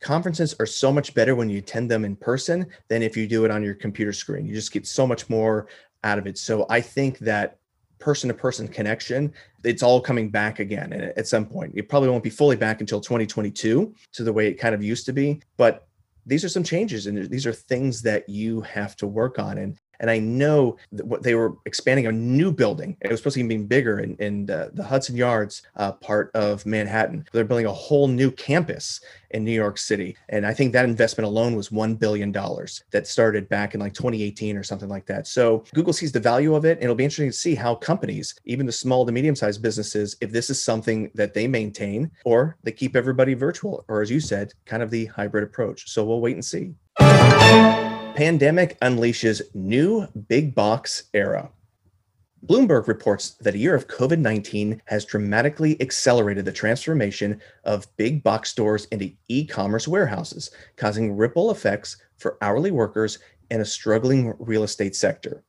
conferences 0.00 0.56
are 0.58 0.66
so 0.66 0.92
much 0.92 1.14
better 1.14 1.36
when 1.36 1.48
you 1.48 1.58
attend 1.58 1.88
them 1.88 2.04
in 2.04 2.16
person 2.16 2.66
than 2.88 3.02
if 3.02 3.16
you 3.16 3.28
do 3.28 3.44
it 3.44 3.52
on 3.52 3.62
your 3.62 3.74
computer 3.74 4.12
screen. 4.12 4.46
You 4.46 4.54
just 4.54 4.72
get 4.72 4.86
so 4.86 5.06
much 5.06 5.30
more 5.30 5.68
out 6.02 6.18
of 6.18 6.26
it. 6.26 6.38
So 6.38 6.66
I 6.68 6.80
think 6.80 7.20
that 7.20 7.58
person 7.98 8.28
to 8.28 8.34
person 8.34 8.68
connection, 8.68 9.32
it's 9.64 9.82
all 9.82 10.00
coming 10.00 10.30
back 10.30 10.60
again 10.60 10.92
and 10.92 11.02
at 11.16 11.26
some 11.26 11.46
point. 11.46 11.72
It 11.74 11.88
probably 11.88 12.08
won't 12.08 12.24
be 12.24 12.30
fully 12.30 12.56
back 12.56 12.80
until 12.80 13.00
2022 13.00 13.94
to 14.12 14.24
the 14.24 14.32
way 14.32 14.48
it 14.48 14.54
kind 14.54 14.74
of 14.74 14.82
used 14.82 15.06
to 15.06 15.12
be. 15.12 15.40
But 15.56 15.86
these 16.26 16.44
are 16.44 16.48
some 16.48 16.62
changes 16.62 17.06
and 17.06 17.28
these 17.30 17.46
are 17.46 17.52
things 17.52 18.02
that 18.02 18.28
you 18.28 18.60
have 18.62 18.96
to 18.96 19.06
work 19.06 19.38
on. 19.38 19.58
And 19.58 19.78
and 20.00 20.10
I 20.10 20.18
know 20.18 20.76
that 20.92 21.06
what 21.06 21.22
they 21.22 21.34
were 21.34 21.56
expanding 21.66 22.06
a 22.06 22.12
new 22.12 22.52
building. 22.52 22.96
It 23.00 23.10
was 23.10 23.20
supposed 23.20 23.36
to 23.36 23.46
be 23.46 23.56
bigger 23.56 24.00
in, 24.00 24.16
in 24.16 24.50
uh, 24.50 24.70
the 24.72 24.84
Hudson 24.84 25.16
Yards 25.16 25.62
uh, 25.76 25.92
part 25.92 26.30
of 26.34 26.64
Manhattan. 26.66 27.26
They're 27.32 27.44
building 27.44 27.66
a 27.66 27.72
whole 27.72 28.08
new 28.08 28.30
campus 28.30 29.00
in 29.30 29.44
New 29.44 29.52
York 29.52 29.78
City. 29.78 30.16
And 30.30 30.46
I 30.46 30.54
think 30.54 30.72
that 30.72 30.84
investment 30.84 31.26
alone 31.26 31.54
was 31.54 31.68
$1 31.68 31.98
billion 31.98 32.32
that 32.32 33.06
started 33.06 33.48
back 33.48 33.74
in 33.74 33.80
like 33.80 33.92
2018 33.92 34.56
or 34.56 34.62
something 34.62 34.88
like 34.88 35.06
that. 35.06 35.26
So 35.26 35.64
Google 35.74 35.92
sees 35.92 36.12
the 36.12 36.20
value 36.20 36.54
of 36.54 36.64
it. 36.64 36.78
And 36.78 36.84
it'll 36.84 36.94
be 36.94 37.04
interesting 37.04 37.30
to 37.30 37.36
see 37.36 37.54
how 37.54 37.74
companies, 37.74 38.34
even 38.44 38.66
the 38.66 38.72
small 38.72 39.04
to 39.04 39.12
medium 39.12 39.36
sized 39.36 39.62
businesses, 39.62 40.16
if 40.20 40.30
this 40.30 40.50
is 40.50 40.62
something 40.62 41.10
that 41.14 41.34
they 41.34 41.46
maintain 41.46 42.10
or 42.24 42.56
they 42.62 42.72
keep 42.72 42.96
everybody 42.96 43.34
virtual, 43.34 43.84
or 43.88 44.00
as 44.00 44.10
you 44.10 44.20
said, 44.20 44.52
kind 44.64 44.82
of 44.82 44.90
the 44.90 45.06
hybrid 45.06 45.44
approach. 45.44 45.90
So 45.90 46.04
we'll 46.04 46.20
wait 46.20 46.34
and 46.34 46.44
see 46.44 46.74
pandemic 48.18 48.76
unleashes 48.80 49.42
new 49.54 50.04
big 50.26 50.52
box 50.52 51.04
era. 51.14 51.48
Bloomberg 52.44 52.88
reports 52.88 53.36
that 53.42 53.54
a 53.54 53.58
year 53.58 53.76
of 53.76 53.86
COVID 53.86 54.18
19 54.18 54.82
has 54.86 55.04
dramatically 55.04 55.80
accelerated 55.80 56.44
the 56.44 56.50
transformation 56.50 57.40
of 57.62 57.86
big 57.96 58.24
box 58.24 58.50
stores 58.50 58.86
into 58.86 59.12
e 59.28 59.46
commerce 59.46 59.86
warehouses, 59.86 60.50
causing 60.74 61.16
ripple 61.16 61.52
effects 61.52 61.96
for 62.16 62.36
hourly 62.42 62.72
workers 62.72 63.20
and 63.52 63.62
a 63.62 63.64
struggling 63.64 64.34
real 64.40 64.64
estate 64.64 64.96
sector. 64.96 65.44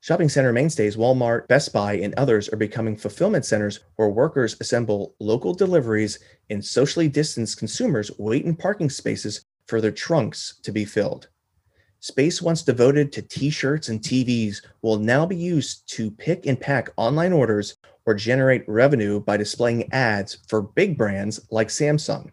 Shopping 0.00 0.30
center 0.30 0.50
mainstays 0.50 0.96
Walmart, 0.96 1.46
Best 1.46 1.74
Buy, 1.74 1.96
and 1.98 2.14
others 2.14 2.48
are 2.48 2.56
becoming 2.56 2.96
fulfillment 2.96 3.44
centers 3.44 3.80
where 3.96 4.08
workers 4.08 4.56
assemble 4.60 5.14
local 5.20 5.52
deliveries 5.52 6.20
and 6.48 6.64
socially 6.64 7.08
distanced 7.08 7.58
consumers 7.58 8.10
wait 8.18 8.46
in 8.46 8.56
parking 8.56 8.88
spaces 8.88 9.44
for 9.66 9.82
their 9.82 9.92
trunks 9.92 10.58
to 10.62 10.72
be 10.72 10.86
filled. 10.86 11.28
Space 12.02 12.42
once 12.42 12.62
devoted 12.62 13.12
to 13.12 13.22
t 13.22 13.48
shirts 13.48 13.88
and 13.88 14.00
TVs 14.00 14.60
will 14.82 14.98
now 14.98 15.24
be 15.24 15.36
used 15.36 15.88
to 15.90 16.10
pick 16.10 16.46
and 16.46 16.60
pack 16.60 16.90
online 16.96 17.32
orders 17.32 17.76
or 18.06 18.14
generate 18.14 18.68
revenue 18.68 19.20
by 19.20 19.36
displaying 19.36 19.88
ads 19.92 20.38
for 20.48 20.62
big 20.62 20.98
brands 20.98 21.38
like 21.52 21.68
Samsung. 21.68 22.28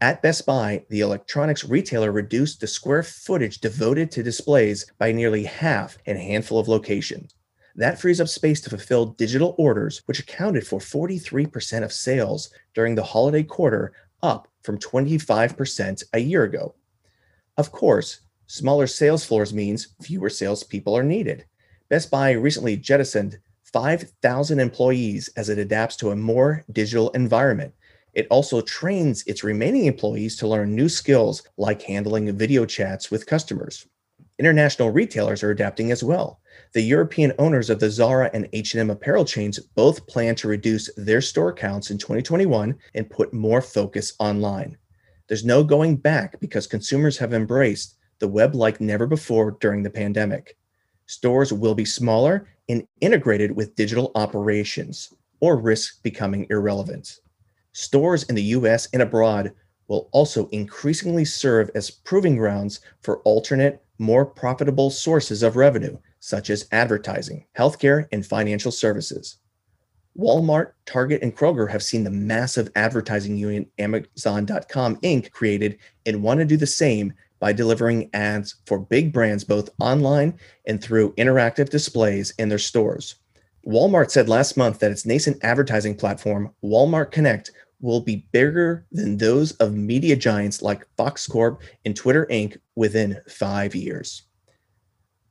At 0.00 0.22
Best 0.22 0.46
Buy, 0.46 0.84
the 0.90 1.00
electronics 1.00 1.64
retailer 1.64 2.12
reduced 2.12 2.60
the 2.60 2.68
square 2.68 3.02
footage 3.02 3.58
devoted 3.58 4.12
to 4.12 4.22
displays 4.22 4.86
by 4.96 5.10
nearly 5.10 5.42
half 5.42 5.98
in 6.06 6.16
a 6.16 6.20
handful 6.20 6.60
of 6.60 6.68
locations. 6.68 7.34
That 7.74 8.00
frees 8.00 8.20
up 8.20 8.28
space 8.28 8.60
to 8.60 8.70
fulfill 8.70 9.06
digital 9.06 9.56
orders, 9.58 10.02
which 10.06 10.20
accounted 10.20 10.64
for 10.64 10.78
43% 10.78 11.82
of 11.82 11.92
sales 11.92 12.50
during 12.74 12.94
the 12.94 13.02
holiday 13.02 13.42
quarter, 13.42 13.92
up 14.22 14.46
from 14.62 14.78
25% 14.78 16.04
a 16.12 16.20
year 16.20 16.44
ago. 16.44 16.76
Of 17.56 17.72
course, 17.72 18.20
Smaller 18.52 18.88
sales 18.88 19.24
floors 19.24 19.54
means 19.54 19.94
fewer 20.02 20.28
salespeople 20.28 20.96
are 20.96 21.04
needed. 21.04 21.44
Best 21.88 22.10
Buy 22.10 22.32
recently 22.32 22.76
jettisoned 22.76 23.38
5,000 23.62 24.58
employees 24.58 25.30
as 25.36 25.48
it 25.48 25.58
adapts 25.60 25.94
to 25.98 26.10
a 26.10 26.16
more 26.16 26.64
digital 26.72 27.10
environment. 27.10 27.72
It 28.12 28.26
also 28.28 28.60
trains 28.60 29.22
its 29.28 29.44
remaining 29.44 29.84
employees 29.84 30.34
to 30.38 30.48
learn 30.48 30.74
new 30.74 30.88
skills 30.88 31.44
like 31.58 31.82
handling 31.82 32.36
video 32.36 32.66
chats 32.66 33.08
with 33.08 33.24
customers. 33.24 33.86
International 34.40 34.90
retailers 34.90 35.44
are 35.44 35.52
adapting 35.52 35.92
as 35.92 36.02
well. 36.02 36.40
The 36.72 36.82
European 36.82 37.32
owners 37.38 37.70
of 37.70 37.78
the 37.78 37.88
Zara 37.88 38.32
and 38.34 38.48
H&M 38.52 38.90
apparel 38.90 39.24
chains 39.24 39.60
both 39.60 40.08
plan 40.08 40.34
to 40.34 40.48
reduce 40.48 40.92
their 40.96 41.20
store 41.20 41.52
counts 41.52 41.92
in 41.92 41.98
2021 41.98 42.76
and 42.96 43.10
put 43.10 43.32
more 43.32 43.62
focus 43.62 44.14
online. 44.18 44.76
There's 45.28 45.44
no 45.44 45.62
going 45.62 45.98
back 45.98 46.40
because 46.40 46.66
consumers 46.66 47.16
have 47.18 47.32
embraced 47.32 47.94
the 48.20 48.28
web 48.28 48.54
like 48.54 48.80
never 48.80 49.06
before 49.06 49.56
during 49.60 49.82
the 49.82 49.90
pandemic. 49.90 50.56
Stores 51.06 51.52
will 51.52 51.74
be 51.74 51.84
smaller 51.84 52.46
and 52.68 52.86
integrated 53.00 53.50
with 53.50 53.74
digital 53.74 54.12
operations, 54.14 55.12
or 55.40 55.56
risk 55.56 56.02
becoming 56.04 56.46
irrelevant. 56.50 57.18
Stores 57.72 58.22
in 58.24 58.34
the 58.34 58.42
US 58.42 58.88
and 58.92 59.02
abroad 59.02 59.52
will 59.88 60.08
also 60.12 60.46
increasingly 60.48 61.24
serve 61.24 61.70
as 61.74 61.90
proving 61.90 62.36
grounds 62.36 62.80
for 63.00 63.18
alternate, 63.22 63.82
more 63.98 64.24
profitable 64.24 64.88
sources 64.88 65.42
of 65.42 65.56
revenue, 65.56 65.98
such 66.20 66.48
as 66.48 66.68
advertising, 66.70 67.44
healthcare, 67.58 68.06
and 68.12 68.24
financial 68.24 68.70
services. 68.70 69.38
Walmart, 70.16 70.72
Target, 70.86 71.22
and 71.22 71.36
Kroger 71.36 71.70
have 71.70 71.82
seen 71.82 72.04
the 72.04 72.10
massive 72.10 72.70
advertising 72.76 73.36
union 73.36 73.66
Amazon.com 73.78 74.96
Inc. 74.98 75.30
created 75.30 75.78
and 76.06 76.22
want 76.22 76.38
to 76.40 76.46
do 76.46 76.56
the 76.56 76.66
same 76.66 77.12
by 77.40 77.52
delivering 77.52 78.10
ads 78.14 78.56
for 78.66 78.78
big 78.78 79.12
brands 79.12 79.42
both 79.42 79.70
online 79.80 80.38
and 80.66 80.82
through 80.82 81.14
interactive 81.14 81.70
displays 81.70 82.32
in 82.38 82.48
their 82.48 82.58
stores. 82.58 83.16
Walmart 83.66 84.10
said 84.10 84.28
last 84.28 84.56
month 84.56 84.78
that 84.78 84.90
its 84.90 85.04
nascent 85.04 85.42
advertising 85.42 85.94
platform, 85.94 86.54
Walmart 86.62 87.10
Connect, 87.10 87.50
will 87.80 88.00
be 88.00 88.26
bigger 88.32 88.86
than 88.92 89.16
those 89.16 89.52
of 89.52 89.74
media 89.74 90.16
giants 90.16 90.62
like 90.62 90.86
Fox 90.96 91.26
Corp 91.26 91.62
and 91.84 91.96
Twitter 91.96 92.26
Inc. 92.30 92.58
within 92.76 93.20
five 93.28 93.74
years. 93.74 94.22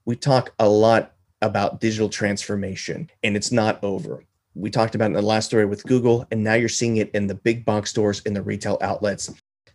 We 0.06 0.16
talk 0.16 0.54
a 0.60 0.68
lot 0.68 1.16
about 1.42 1.80
digital 1.80 2.10
transformation, 2.10 3.10
and 3.24 3.36
it's 3.36 3.52
not 3.52 3.82
over. 3.84 4.24
We 4.56 4.72
talked 4.72 4.96
about 4.96 5.08
in 5.08 5.14
the 5.14 5.22
last 5.22 5.46
story 5.46 5.66
with 5.66 5.86
Google, 5.86 6.26
and 6.32 6.44
now 6.44 6.56
you're 6.56 6.70
seeing 6.70 6.98
it 6.98 7.12
in 7.12 7.28
the 7.28 7.36
big 7.36 7.66
box 7.66 7.92
stores 7.92 8.22
in 8.22 8.34
the 8.34 8.42
retail 8.42 8.78
outlets 8.82 9.32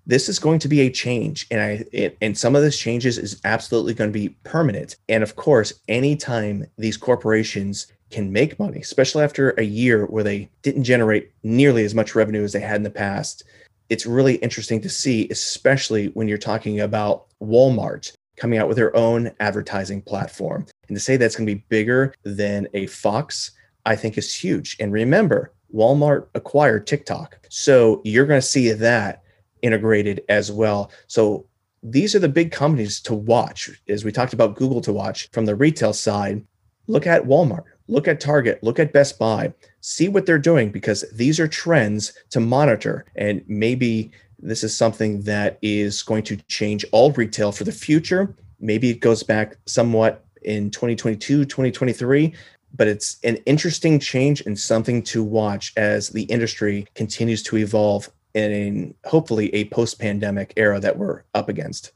this 0.07 0.29
is 0.29 0.39
going 0.39 0.59
to 0.59 0.69
be 0.69 0.81
a 0.81 0.91
change 0.91 1.47
and 1.51 1.61
i 1.61 2.15
and 2.21 2.37
some 2.37 2.55
of 2.55 2.63
this 2.63 2.79
changes 2.79 3.19
is 3.19 3.41
absolutely 3.45 3.95
going 3.95 4.11
to 4.11 4.19
be 4.19 4.29
permanent 4.45 4.97
and 5.09 5.23
of 5.23 5.37
course 5.37 5.73
anytime 5.89 6.67
these 6.77 6.97
corporations 6.97 7.87
can 8.15 8.33
make 8.33 8.61
money, 8.61 8.79
especially 8.79 9.25
after 9.25 9.51
a 9.59 9.65
year 9.65 10.07
where 10.07 10.23
they 10.23 10.49
didn't 10.63 10.85
generate 10.85 11.33
nearly 11.43 11.85
as 11.85 11.97
much 11.97 12.15
revenue 12.15 12.45
as 12.45 12.53
they 12.53 12.61
had 12.61 12.77
in 12.77 12.85
the 12.85 12.91
past. 12.91 13.43
It's 13.89 14.07
really 14.07 14.37
interesting 14.37 14.81
to 14.83 14.89
see, 14.89 15.29
especially 15.31 16.07
when 16.09 16.29
you're 16.29 16.39
talking 16.39 16.79
about 16.79 17.27
Walmart 17.43 18.13
coming 18.37 18.61
out 18.61 18.69
with 18.69 18.77
their 18.77 18.97
own 18.97 19.33
advertising 19.41 20.01
platform. 20.01 20.65
And 20.87 20.97
to 20.97 21.01
say 21.01 21.17
that's 21.17 21.35
going 21.35 21.47
to 21.49 21.55
be 21.57 21.65
bigger 21.69 22.15
than 22.23 22.69
a 22.73 22.87
Fox, 22.87 23.51
I 23.85 23.97
think 23.97 24.17
is 24.17 24.33
huge. 24.33 24.77
And 24.79 24.93
remember, 24.93 25.53
Walmart 25.75 26.29
acquired 26.37 26.87
TikTok. 26.87 27.41
So 27.49 28.01
you're 28.05 28.27
going 28.27 28.41
to 28.41 28.47
see 28.47 28.71
that 28.71 29.24
integrated 29.65 30.23
as 30.29 30.53
well. 30.53 30.91
So 31.07 31.47
these 31.83 32.15
are 32.15 32.21
the 32.21 32.29
big 32.29 32.53
companies 32.53 33.01
to 33.01 33.15
watch. 33.15 33.71
As 33.89 34.05
we 34.05 34.13
talked 34.13 34.35
about 34.35 34.57
Google 34.57 34.81
to 34.83 34.93
watch 34.93 35.29
from 35.33 35.47
the 35.47 35.57
retail 35.57 35.93
side, 35.93 36.45
look 36.87 37.07
at 37.07 37.25
Walmart, 37.25 37.65
look 37.89 38.07
at 38.07 38.21
Target, 38.21 38.63
look 38.63 38.79
at 38.79 38.93
Best 38.93 39.19
Buy, 39.19 39.53
see 39.81 40.09
what 40.09 40.27
they're 40.27 40.39
doing 40.39 40.71
because 40.71 41.05
these 41.13 41.41
are 41.41 41.49
trends 41.49 42.13
to 42.31 42.41
monitor. 42.41 43.07
And 43.17 43.43
maybe 43.49 44.13
this 44.39 44.63
is 44.63 44.77
something 44.77 45.23
that 45.23 45.59
is 45.63 46.03
going 46.03 46.23
to 46.25 46.37
change 46.49 46.85
all 46.93 47.11
retail 47.13 47.51
for 47.51 47.65
the 47.65 47.73
future. 47.73 48.35
Maybe 48.61 48.91
it 48.91 49.01
goes 49.01 49.23
back 49.23 49.57
somewhat 49.67 50.25
in 50.43 50.71
2022, 50.71 51.45
2023, 51.47 52.35
but 52.77 52.89
it's 52.89 53.19
an 53.25 53.37
interesting 53.47 53.99
change 53.99 54.43
and 54.43 54.59
something 54.59 55.03
to 55.05 55.23
watch 55.23 55.73
as 55.77 56.11
the 56.11 56.25
industry 56.25 56.87
continues 56.95 57.43
to 57.45 57.57
evolve 57.57 58.11
in 58.35 58.95
hopefully 59.05 59.55
a 59.55 59.65
post 59.67 59.99
pandemic 59.99 60.53
era 60.57 60.81
that 60.81 60.99
we're 60.99 61.23
up 61.35 61.49
against. 61.49 61.93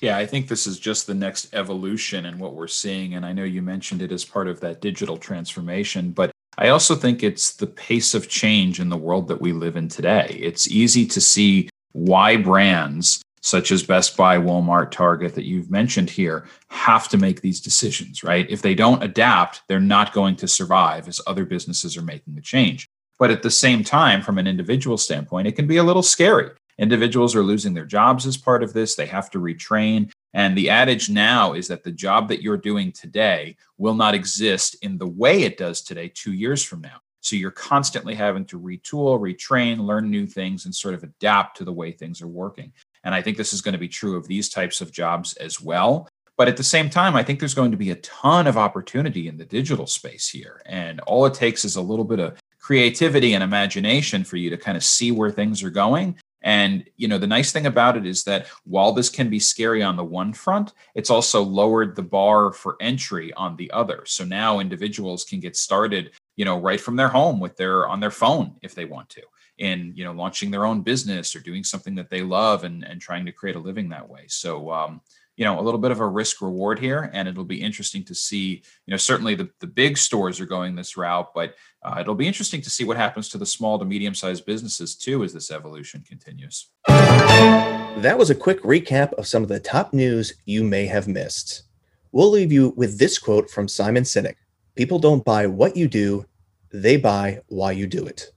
Yeah, 0.00 0.16
I 0.16 0.26
think 0.26 0.48
this 0.48 0.66
is 0.66 0.78
just 0.78 1.06
the 1.06 1.14
next 1.14 1.52
evolution 1.54 2.24
in 2.24 2.38
what 2.38 2.54
we're 2.54 2.68
seeing. 2.68 3.14
And 3.14 3.26
I 3.26 3.32
know 3.32 3.44
you 3.44 3.62
mentioned 3.62 4.00
it 4.00 4.12
as 4.12 4.24
part 4.24 4.46
of 4.46 4.60
that 4.60 4.80
digital 4.80 5.16
transformation, 5.16 6.12
but 6.12 6.30
I 6.56 6.68
also 6.68 6.94
think 6.94 7.22
it's 7.22 7.56
the 7.56 7.66
pace 7.66 8.14
of 8.14 8.28
change 8.28 8.80
in 8.80 8.88
the 8.88 8.96
world 8.96 9.28
that 9.28 9.40
we 9.40 9.52
live 9.52 9.76
in 9.76 9.88
today. 9.88 10.38
It's 10.40 10.68
easy 10.68 11.04
to 11.06 11.20
see 11.20 11.68
why 11.92 12.36
brands 12.36 13.22
such 13.40 13.70
as 13.70 13.82
Best 13.82 14.16
Buy, 14.16 14.36
Walmart, 14.36 14.90
Target 14.90 15.34
that 15.34 15.46
you've 15.46 15.70
mentioned 15.70 16.10
here 16.10 16.46
have 16.68 17.08
to 17.08 17.16
make 17.16 17.40
these 17.40 17.60
decisions, 17.60 18.22
right? 18.22 18.48
If 18.50 18.62
they 18.62 18.74
don't 18.74 19.02
adapt, 19.02 19.62
they're 19.68 19.80
not 19.80 20.12
going 20.12 20.36
to 20.36 20.48
survive 20.48 21.08
as 21.08 21.20
other 21.26 21.44
businesses 21.44 21.96
are 21.96 22.02
making 22.02 22.34
the 22.34 22.42
change. 22.42 22.88
But 23.18 23.30
at 23.30 23.42
the 23.42 23.50
same 23.50 23.82
time, 23.82 24.22
from 24.22 24.38
an 24.38 24.46
individual 24.46 24.96
standpoint, 24.96 25.48
it 25.48 25.56
can 25.56 25.66
be 25.66 25.76
a 25.76 25.84
little 25.84 26.02
scary. 26.02 26.50
Individuals 26.78 27.34
are 27.34 27.42
losing 27.42 27.74
their 27.74 27.84
jobs 27.84 28.26
as 28.26 28.36
part 28.36 28.62
of 28.62 28.72
this, 28.72 28.94
they 28.94 29.06
have 29.06 29.30
to 29.30 29.40
retrain. 29.40 30.10
And 30.34 30.56
the 30.56 30.70
adage 30.70 31.10
now 31.10 31.54
is 31.54 31.68
that 31.68 31.82
the 31.82 31.90
job 31.90 32.28
that 32.28 32.42
you're 32.42 32.56
doing 32.56 32.92
today 32.92 33.56
will 33.78 33.94
not 33.94 34.14
exist 34.14 34.76
in 34.82 34.98
the 34.98 35.06
way 35.06 35.42
it 35.42 35.56
does 35.56 35.82
today 35.82 36.12
two 36.14 36.32
years 36.32 36.62
from 36.62 36.80
now. 36.80 37.00
So 37.20 37.34
you're 37.34 37.50
constantly 37.50 38.14
having 38.14 38.44
to 38.46 38.60
retool, 38.60 39.18
retrain, 39.18 39.80
learn 39.80 40.10
new 40.10 40.26
things, 40.26 40.64
and 40.64 40.74
sort 40.74 40.94
of 40.94 41.02
adapt 41.02 41.56
to 41.56 41.64
the 41.64 41.72
way 41.72 41.90
things 41.90 42.22
are 42.22 42.28
working. 42.28 42.72
And 43.02 43.14
I 43.14 43.22
think 43.22 43.36
this 43.36 43.52
is 43.52 43.60
going 43.60 43.72
to 43.72 43.78
be 43.78 43.88
true 43.88 44.16
of 44.16 44.28
these 44.28 44.48
types 44.48 44.80
of 44.80 44.92
jobs 44.92 45.34
as 45.34 45.60
well. 45.60 46.08
But 46.36 46.46
at 46.46 46.56
the 46.56 46.62
same 46.62 46.88
time, 46.88 47.16
I 47.16 47.24
think 47.24 47.40
there's 47.40 47.54
going 47.54 47.72
to 47.72 47.76
be 47.76 47.90
a 47.90 47.96
ton 47.96 48.46
of 48.46 48.56
opportunity 48.56 49.26
in 49.26 49.36
the 49.36 49.44
digital 49.44 49.88
space 49.88 50.28
here. 50.28 50.62
And 50.66 51.00
all 51.00 51.26
it 51.26 51.34
takes 51.34 51.64
is 51.64 51.74
a 51.74 51.82
little 51.82 52.04
bit 52.04 52.20
of 52.20 52.38
creativity 52.68 53.32
and 53.32 53.42
imagination 53.42 54.22
for 54.22 54.36
you 54.36 54.50
to 54.50 54.56
kind 54.58 54.76
of 54.76 54.84
see 54.84 55.10
where 55.10 55.30
things 55.30 55.62
are 55.62 55.70
going. 55.70 56.14
And 56.42 56.84
you 56.98 57.08
know, 57.08 57.16
the 57.16 57.26
nice 57.26 57.50
thing 57.50 57.64
about 57.64 57.96
it 57.96 58.04
is 58.04 58.24
that 58.24 58.46
while 58.64 58.92
this 58.92 59.08
can 59.08 59.30
be 59.30 59.38
scary 59.38 59.82
on 59.82 59.96
the 59.96 60.04
one 60.04 60.34
front, 60.34 60.74
it's 60.94 61.08
also 61.08 61.42
lowered 61.42 61.96
the 61.96 62.02
bar 62.02 62.52
for 62.52 62.76
entry 62.78 63.32
on 63.32 63.56
the 63.56 63.70
other. 63.70 64.02
So 64.04 64.22
now 64.22 64.58
individuals 64.58 65.24
can 65.24 65.40
get 65.40 65.56
started, 65.56 66.10
you 66.36 66.44
know, 66.44 66.60
right 66.60 66.78
from 66.78 66.96
their 66.96 67.08
home 67.08 67.40
with 67.40 67.56
their 67.56 67.88
on 67.88 68.00
their 68.00 68.10
phone 68.10 68.56
if 68.60 68.74
they 68.74 68.84
want 68.84 69.08
to 69.10 69.22
in 69.56 69.94
you 69.96 70.04
know 70.04 70.12
launching 70.12 70.50
their 70.50 70.66
own 70.66 70.82
business 70.82 71.34
or 71.34 71.40
doing 71.40 71.64
something 71.64 71.94
that 71.94 72.10
they 72.10 72.22
love 72.22 72.64
and 72.64 72.84
and 72.84 73.00
trying 73.00 73.26
to 73.26 73.32
create 73.32 73.56
a 73.56 73.58
living 73.58 73.88
that 73.88 74.08
way 74.08 74.24
so 74.28 74.70
um, 74.70 75.00
you 75.38 75.44
know 75.44 75.58
a 75.58 75.62
little 75.62 75.80
bit 75.80 75.90
of 75.92 76.00
a 76.00 76.06
risk 76.06 76.42
reward 76.42 76.78
here 76.78 77.10
and 77.14 77.28
it'll 77.28 77.44
be 77.44 77.62
interesting 77.62 78.04
to 78.04 78.14
see 78.14 78.62
you 78.86 78.90
know 78.90 78.96
certainly 78.96 79.34
the, 79.34 79.48
the 79.60 79.66
big 79.66 79.96
stores 79.96 80.40
are 80.40 80.46
going 80.46 80.74
this 80.74 80.96
route 80.96 81.32
but 81.34 81.54
uh, 81.82 81.96
it'll 82.00 82.14
be 82.14 82.26
interesting 82.26 82.60
to 82.60 82.68
see 82.68 82.84
what 82.84 82.96
happens 82.96 83.28
to 83.28 83.38
the 83.38 83.46
small 83.46 83.78
to 83.78 83.84
medium 83.84 84.14
sized 84.14 84.44
businesses 84.44 84.96
too 84.96 85.22
as 85.22 85.32
this 85.32 85.50
evolution 85.52 86.02
continues. 86.02 86.70
That 86.88 88.16
was 88.18 88.30
a 88.30 88.34
quick 88.34 88.60
recap 88.62 89.12
of 89.14 89.28
some 89.28 89.44
of 89.44 89.48
the 89.48 89.60
top 89.60 89.92
news 89.92 90.34
you 90.44 90.64
may 90.64 90.86
have 90.86 91.06
missed. 91.06 91.62
We'll 92.10 92.30
leave 92.30 92.52
you 92.52 92.74
with 92.76 92.98
this 92.98 93.16
quote 93.18 93.48
from 93.48 93.68
simon 93.68 94.02
sinek. 94.02 94.34
People 94.74 94.98
don't 94.98 95.24
buy 95.24 95.46
what 95.46 95.76
you 95.76 95.86
do 95.88 96.26
they 96.70 96.96
buy 96.96 97.40
why 97.48 97.72
you 97.72 97.86
do 97.86 98.06
it 98.06 98.32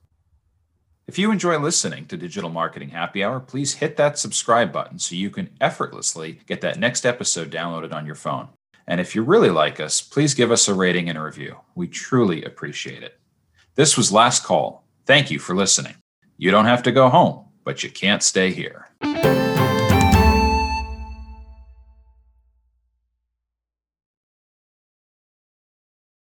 if 1.07 1.17
you 1.19 1.31
enjoy 1.31 1.57
listening 1.57 2.05
to 2.05 2.17
Digital 2.17 2.49
Marketing 2.49 2.89
Happy 2.89 3.23
Hour, 3.23 3.39
please 3.39 3.75
hit 3.75 3.97
that 3.97 4.17
subscribe 4.17 4.71
button 4.71 4.99
so 4.99 5.15
you 5.15 5.29
can 5.29 5.49
effortlessly 5.59 6.39
get 6.45 6.61
that 6.61 6.79
next 6.79 7.05
episode 7.05 7.51
downloaded 7.51 7.93
on 7.93 8.05
your 8.05 8.15
phone. 8.15 8.49
And 8.87 9.01
if 9.01 9.15
you 9.15 9.23
really 9.23 9.49
like 9.49 9.79
us, 9.79 10.01
please 10.01 10.33
give 10.33 10.51
us 10.51 10.67
a 10.67 10.73
rating 10.73 11.09
and 11.09 11.17
a 11.17 11.21
review. 11.21 11.57
We 11.75 11.87
truly 11.87 12.43
appreciate 12.43 13.03
it. 13.03 13.19
This 13.75 13.97
was 13.97 14.11
Last 14.11 14.43
Call. 14.43 14.83
Thank 15.05 15.31
you 15.31 15.39
for 15.39 15.55
listening. 15.55 15.95
You 16.37 16.51
don't 16.51 16.65
have 16.65 16.83
to 16.83 16.91
go 16.91 17.09
home, 17.09 17.45
but 17.63 17.83
you 17.83 17.89
can't 17.89 18.23
stay 18.23 18.51
here. 18.51 18.87